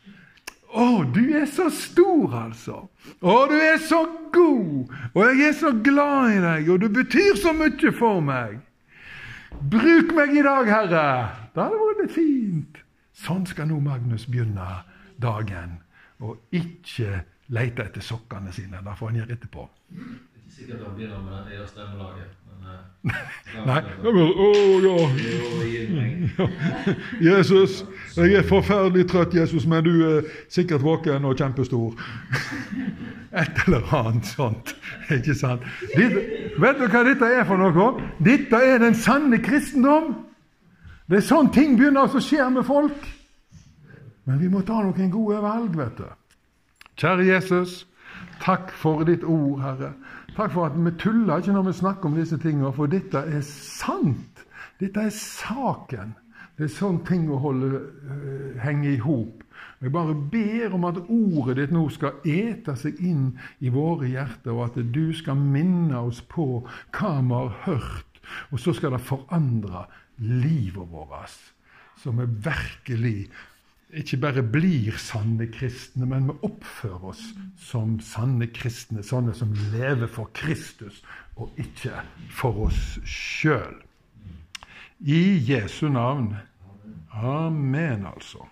Å, 0.73 1.05
du 1.05 1.21
er 1.37 1.45
så 1.53 1.67
stor, 1.75 2.33
altså. 2.47 2.79
Å, 3.21 3.35
du 3.51 3.57
er 3.61 3.77
så 3.85 4.03
god. 4.33 4.93
Og 5.13 5.21
jeg 5.29 5.49
er 5.51 5.57
så 5.59 5.73
glad 5.85 6.33
i 6.33 6.39
deg, 6.41 6.71
og 6.73 6.81
du 6.81 6.89
betyr 6.93 7.37
så 7.41 7.53
mye 7.57 7.93
for 7.97 8.23
meg. 8.25 8.63
Bruk 9.73 10.15
meg 10.17 10.33
i 10.39 10.45
dag, 10.47 10.71
Herre. 10.73 11.05
Da 11.53 11.67
hadde 11.67 11.77
det 11.77 11.89
vært 11.91 12.03
litt 12.07 12.15
fint. 12.17 12.81
Sånn 13.23 13.45
skal 13.47 13.69
nå 13.69 13.83
Magnus 13.85 14.25
begynne 14.31 14.81
dagen, 15.21 15.77
og 16.25 16.41
ikke 16.57 17.21
lete 17.53 17.85
etter 17.85 18.05
sokkene 18.05 18.55
sine. 18.57 18.81
Det 18.81 18.97
får 18.97 19.13
han 19.13 19.21
gjøre 19.21 19.37
etterpå. 19.37 19.67
Det 19.93 20.01
er 20.01 20.41
ikke 20.41 20.55
sikkert 20.57 20.87
han 20.87 20.97
begynner 20.97 21.27
med 21.27 21.53
det 21.53 21.61
eh, 21.61 22.33
Nei, 23.03 23.81
er 23.83 24.05
bare, 24.05 24.23
å 24.23 24.51
ja. 24.87 26.47
Jesus, 27.21 27.83
jeg 28.17 28.37
er 28.39 28.47
forferdelig 28.47 29.09
trøtt, 29.11 29.35
Jesus, 29.35 29.67
men 29.67 29.83
du 29.85 29.93
er 30.07 30.29
sikkert 30.53 30.85
våken 30.85 31.27
og 31.27 31.37
kjempestor. 31.39 31.99
Et 33.43 33.63
eller 33.67 33.95
annet 33.97 34.29
sånt. 34.29 34.75
Ikke 35.11 35.35
sant? 35.35 35.65
Dette, 35.97 36.23
vet 36.63 36.79
du 36.79 36.87
hva 36.87 37.03
dette 37.09 37.31
er 37.41 37.47
for 37.49 37.61
noe? 37.61 37.89
Dette 38.23 38.61
er 38.61 38.79
den 38.83 38.95
sanne 38.99 39.41
kristendom. 39.43 40.13
Det 41.11 41.19
er 41.21 41.27
sånn 41.27 41.51
ting 41.53 41.75
begynner 41.77 42.07
å 42.07 42.23
skje 42.23 42.47
med 42.55 42.65
folk. 42.69 43.09
Men 44.29 44.39
vi 44.39 44.51
må 44.53 44.63
ta 44.63 44.79
noen 44.79 45.11
gode 45.11 45.41
valg, 45.43 45.75
vet 45.77 45.99
du. 45.99 46.07
Kjære 47.01 47.27
Jesus, 47.27 47.83
takk 48.45 48.71
for 48.79 49.03
ditt 49.09 49.25
ord, 49.27 49.59
Herre. 49.65 49.95
Takk 50.33 50.53
for 50.55 50.65
at 50.65 50.77
vi 50.77 50.91
tuller 50.97 51.43
ikke 51.43 51.53
når 51.53 51.67
vi 51.67 51.73
snakker 51.77 52.09
om 52.09 52.15
disse 52.17 52.39
tingene, 52.41 52.73
for 52.73 52.89
dette 52.89 53.21
er 53.21 53.43
sant. 53.45 54.45
Dette 54.81 55.05
er 55.05 55.13
saken. 55.13 56.15
Det 56.57 56.65
er 56.69 56.73
sånn 56.73 57.03
ting 57.05 57.27
å 57.29 57.41
holde, 57.43 57.69
øh, 57.77 58.55
henge 58.63 58.95
i 58.95 59.01
hop. 59.03 59.43
Jeg 59.83 59.93
bare 59.93 60.15
ber 60.15 60.75
om 60.77 60.87
at 60.89 61.01
ordet 61.11 61.59
ditt 61.59 61.75
nå 61.75 61.85
skal 61.93 62.25
ete 62.25 62.77
seg 62.79 63.01
inn 63.05 63.33
i 63.61 63.73
våre 63.73 64.09
hjerter, 64.09 64.55
og 64.55 64.71
at 64.71 64.81
du 64.95 65.13
skal 65.13 65.37
minne 65.37 66.01
oss 66.01 66.23
på 66.23 66.63
hva 66.65 67.13
vi 67.19 67.35
har 67.35 67.53
hørt, 67.67 68.21
og 68.53 68.61
så 68.63 68.73
skal 68.73 68.97
det 68.97 69.05
forandre 69.05 69.85
livet 70.23 70.89
vårt, 70.93 71.35
så 71.99 72.15
vi 72.15 72.29
virkelig 72.47 73.17
ikke 73.93 74.17
bare 74.17 74.43
blir 74.43 74.97
sanne 75.01 75.47
kristne, 75.53 76.07
men 76.09 76.31
vi 76.31 76.37
oppfører 76.49 77.05
oss 77.13 77.23
som 77.61 77.99
sanne 78.01 78.49
kristne, 78.55 79.05
sånne 79.05 79.35
som 79.37 79.53
lever 79.75 80.09
for 80.09 80.31
Kristus 80.37 81.03
og 81.37 81.53
ikke 81.61 82.01
for 82.33 82.69
oss 82.69 82.97
sjøl. 83.05 83.83
I 85.03 85.23
Jesu 85.45 85.89
navn. 85.93 86.33
Amen, 87.13 88.07
altså. 88.07 88.47